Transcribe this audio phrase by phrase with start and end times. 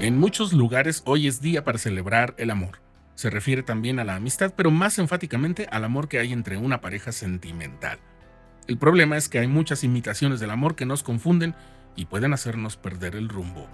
[0.00, 2.80] En muchos lugares hoy es día para celebrar el amor.
[3.16, 6.80] Se refiere también a la amistad, pero más enfáticamente al amor que hay entre una
[6.80, 7.98] pareja sentimental.
[8.68, 11.56] El problema es que hay muchas imitaciones del amor que nos confunden
[11.96, 13.66] y pueden hacernos perder el rumbo.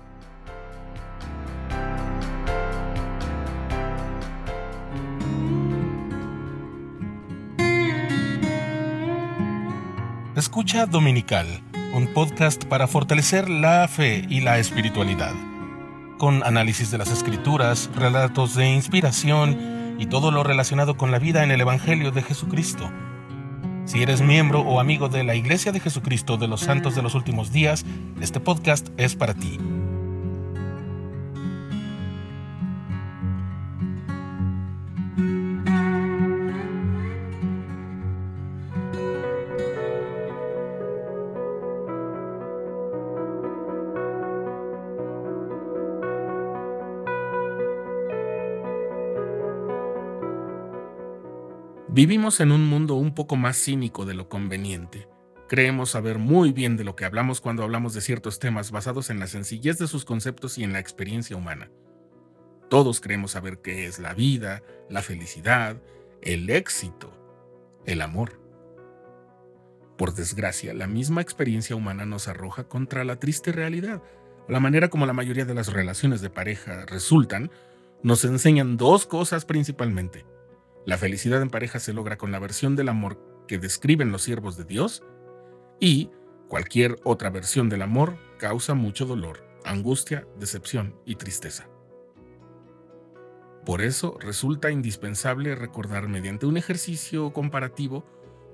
[10.35, 11.47] Escucha Dominical,
[11.93, 15.35] un podcast para fortalecer la fe y la espiritualidad
[16.25, 21.45] con análisis de las escrituras, relatos de inspiración y todo lo relacionado con la vida
[21.45, 22.91] en el Evangelio de Jesucristo.
[23.85, 27.15] Si eres miembro o amigo de la Iglesia de Jesucristo de los Santos de los
[27.15, 27.85] Últimos Días,
[28.23, 29.59] este podcast es para ti.
[51.95, 55.07] Vivimos en un mundo un poco más cínico de lo conveniente.
[55.49, 59.21] Creemos saber muy bien de lo que hablamos cuando hablamos de ciertos temas basados en
[59.21, 61.71] la sencillez de sus conceptos y en la experiencia humana.
[62.69, 65.77] Todos creemos saber qué es la vida, la felicidad,
[66.21, 67.17] el éxito,
[67.87, 68.41] el amor.
[69.97, 74.03] Por desgracia, la misma experiencia humana nos arroja contra la triste realidad.
[74.49, 77.53] La manera como la mayoría de las relaciones de pareja resultan
[78.03, 80.27] nos enseñan dos cosas principalmente.
[80.87, 83.19] La felicidad en pareja se logra con la versión del amor
[83.49, 85.03] que describen los siervos de Dios
[85.81, 86.11] y
[86.49, 91.69] cualquier otra versión del amor causa mucho dolor, angustia, decepción y tristeza.
[93.65, 98.05] Por eso resulta indispensable recordar mediante un ejercicio comparativo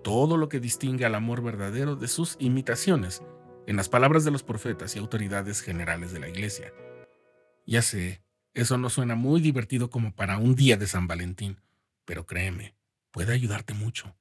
[0.04, 3.22] todo lo que distingue al amor verdadero de sus imitaciones,
[3.66, 6.72] en las palabras de los profetas y autoridades generales de la Iglesia.
[7.66, 8.22] Ya sé,
[8.54, 11.60] eso no suena muy divertido como para un día de San Valentín,
[12.10, 12.74] pero créeme,
[13.12, 14.16] puede ayudarte mucho.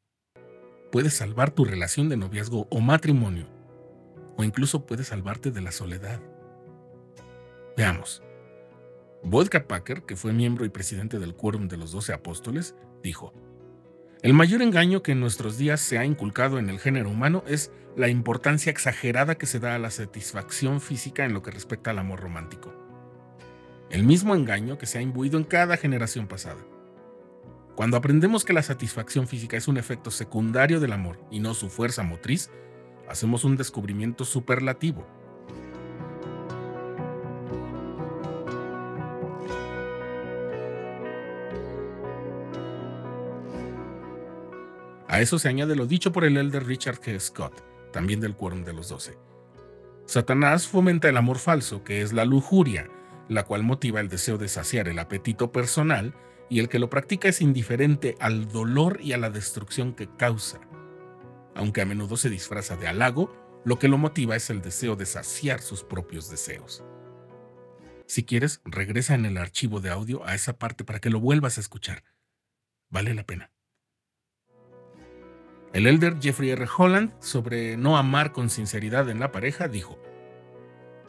[0.91, 3.47] Puede salvar tu relación de noviazgo o matrimonio,
[4.37, 6.21] o incluso puede salvarte de la soledad.
[7.75, 8.21] Veamos.
[9.23, 13.33] Vodka Packer, que fue miembro y presidente del Quórum de los Doce Apóstoles, dijo,
[14.21, 17.71] El mayor engaño que en nuestros días se ha inculcado en el género humano es
[17.97, 21.97] la importancia exagerada que se da a la satisfacción física en lo que respecta al
[21.97, 22.71] amor romántico.
[23.89, 26.59] El mismo engaño que se ha imbuido en cada generación pasada.
[27.79, 31.69] Cuando aprendemos que la satisfacción física es un efecto secundario del amor y no su
[31.69, 32.51] fuerza motriz,
[33.07, 35.07] hacemos un descubrimiento superlativo.
[45.07, 47.17] A eso se añade lo dicho por el elder Richard G.
[47.17, 47.63] Scott,
[47.93, 49.17] también del Quórum de los Doce.
[50.05, 52.89] Satanás fomenta el amor falso, que es la lujuria,
[53.29, 56.13] la cual motiva el deseo de saciar el apetito personal
[56.49, 60.59] y el que lo practica es indiferente al dolor y a la destrucción que causa.
[61.55, 63.31] Aunque a menudo se disfraza de halago,
[63.65, 66.83] lo que lo motiva es el deseo de saciar sus propios deseos.
[68.07, 71.57] Si quieres, regresa en el archivo de audio a esa parte para que lo vuelvas
[71.57, 72.03] a escuchar.
[72.89, 73.51] Vale la pena.
[75.73, 76.65] El elder Jeffrey R.
[76.75, 80.01] Holland, sobre no amar con sinceridad en la pareja, dijo,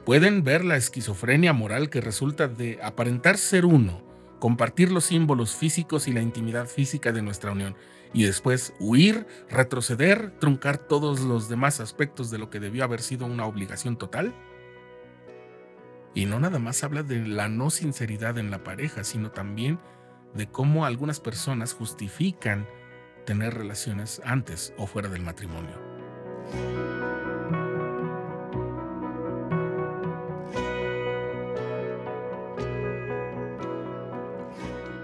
[0.04, 4.09] Pueden ver la esquizofrenia moral que resulta de aparentar ser uno
[4.40, 7.76] compartir los símbolos físicos y la intimidad física de nuestra unión,
[8.12, 13.26] y después huir, retroceder, truncar todos los demás aspectos de lo que debió haber sido
[13.26, 14.34] una obligación total?
[16.12, 19.78] Y no nada más habla de la no sinceridad en la pareja, sino también
[20.34, 22.66] de cómo algunas personas justifican
[23.26, 25.76] tener relaciones antes o fuera del matrimonio.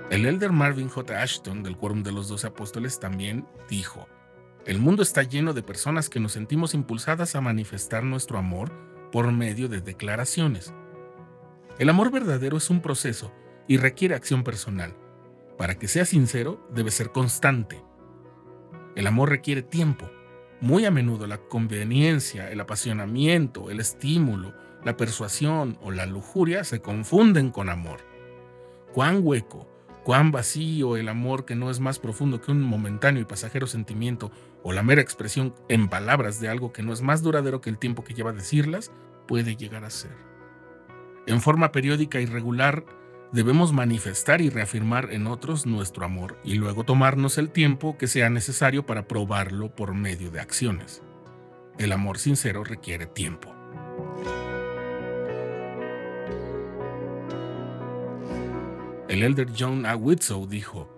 [0.09, 1.21] El elder Marvin J.
[1.21, 4.07] Ashton del Quórum de los Doce Apóstoles también dijo,
[4.65, 8.71] el mundo está lleno de personas que nos sentimos impulsadas a manifestar nuestro amor
[9.11, 10.73] por medio de declaraciones.
[11.81, 13.33] El amor verdadero es un proceso
[13.67, 14.97] y requiere acción personal.
[15.59, 17.83] Para que sea sincero, debe ser constante.
[18.95, 20.09] El amor requiere tiempo.
[20.61, 24.55] Muy a menudo la conveniencia, el apasionamiento, el estímulo,
[24.85, 28.01] la persuasión o la lujuria se confunden con amor.
[28.95, 29.76] Cuán hueco,
[30.07, 34.31] cuán vacío el amor que no es más profundo que un momentáneo y pasajero sentimiento
[34.63, 37.79] o la mera expresión en palabras de algo que no es más duradero que el
[37.79, 38.93] tiempo que lleva decirlas,
[39.27, 40.17] puede llegar a ser.
[41.27, 42.87] En forma periódica y regular,
[43.33, 48.31] debemos manifestar y reafirmar en otros nuestro amor y luego tomarnos el tiempo que sea
[48.31, 51.03] necesario para probarlo por medio de acciones.
[51.79, 53.56] El amor sincero requiere tiempo.
[59.17, 59.97] El elder John A.
[59.97, 60.91] Whitsoe dijo,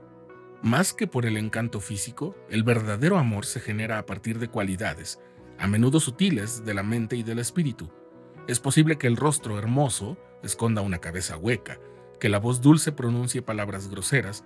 [0.61, 5.21] más que por el encanto físico, el verdadero amor se genera a partir de cualidades,
[5.57, 7.93] a menudo sutiles, de la mente y del espíritu.
[8.49, 11.79] Es posible que el rostro hermoso esconda una cabeza hueca,
[12.19, 14.45] que la voz dulce pronuncie palabras groseras,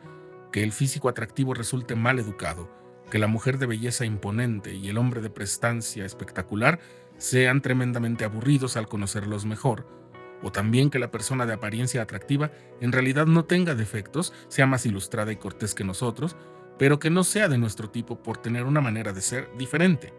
[0.53, 2.69] que el físico atractivo resulte mal educado,
[3.11, 6.79] que la mujer de belleza imponente y el hombre de prestancia espectacular
[7.17, 10.02] sean tremendamente aburridos al conocerlos mejor,
[10.43, 12.51] o también que la persona de apariencia atractiva
[12.81, 16.37] en realidad no tenga defectos, sea más ilustrada y cortés que nosotros,
[16.79, 20.13] pero que no sea de nuestro tipo por tener una manera de ser diferente.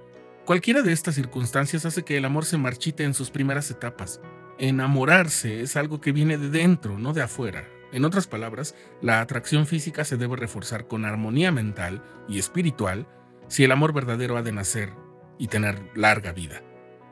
[0.46, 4.20] Cualquiera de estas circunstancias hace que el amor se marchite en sus primeras etapas.
[4.60, 7.68] Enamorarse es algo que viene de dentro, no de afuera.
[7.94, 13.08] En otras palabras, la atracción física se debe reforzar con armonía mental y espiritual
[13.48, 14.92] si el amor verdadero ha de nacer
[15.38, 16.62] y tener larga vida,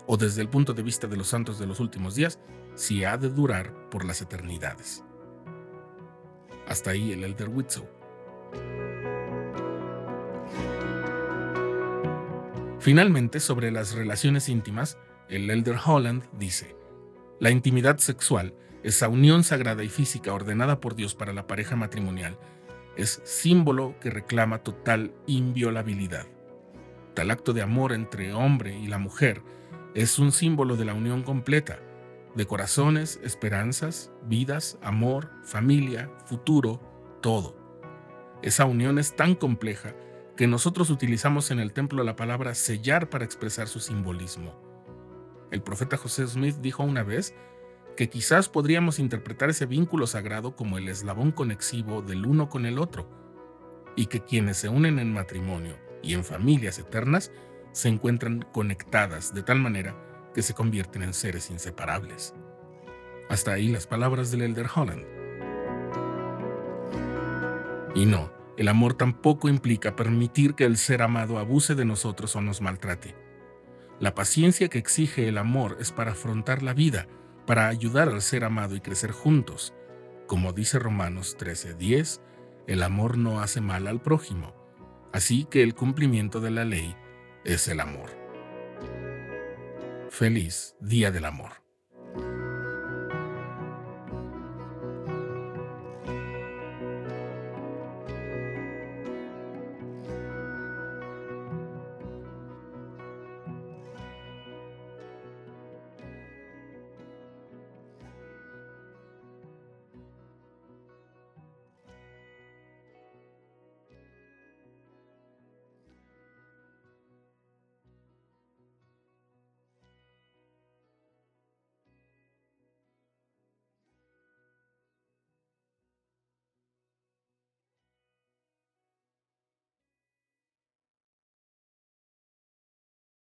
[0.08, 2.40] o desde el punto de vista de los santos de los últimos días,
[2.82, 5.04] si ha de durar por las eternidades.
[6.68, 7.88] Hasta ahí el Elder Whitsoe.
[12.80, 14.98] Finalmente, sobre las relaciones íntimas,
[15.30, 16.76] el Elder Holland dice,
[17.40, 22.40] la intimidad sexual, esa unión sagrada y física ordenada por Dios para la pareja matrimonial,
[22.98, 26.26] es símbolo que reclama total inviolabilidad.
[27.14, 29.44] Tal acto de amor entre hombre y la mujer
[29.94, 31.78] es un símbolo de la unión completa,
[32.36, 36.80] de corazones, esperanzas, vidas, amor, familia, futuro,
[37.22, 37.58] todo.
[38.42, 39.94] Esa unión es tan compleja
[40.36, 44.60] que nosotros utilizamos en el templo la palabra sellar para expresar su simbolismo.
[45.52, 47.36] El profeta José Smith dijo una vez
[47.98, 52.80] que quizás podríamos interpretar ese vínculo sagrado como el eslabón conexivo del uno con el
[52.80, 53.10] otro,
[53.96, 57.32] y que quienes se unen en matrimonio y en familias eternas
[57.74, 59.96] se encuentran conectadas de tal manera
[60.34, 62.34] que se convierten en seres inseparables.
[63.30, 65.06] Hasta ahí las palabras del Elder Holland.
[67.96, 72.42] Y no, el amor tampoco implica permitir que el ser amado abuse de nosotros o
[72.42, 73.16] nos maltrate.
[74.00, 77.08] La paciencia que exige el amor es para afrontar la vida,
[77.46, 79.74] para ayudar al ser amado y crecer juntos.
[80.28, 82.22] Como dice Romanos 13:10,
[82.68, 84.54] el amor no hace mal al prójimo,
[85.12, 86.96] así que el cumplimiento de la ley
[87.44, 88.21] es el amor.
[90.12, 91.61] Feliz Día del Amor.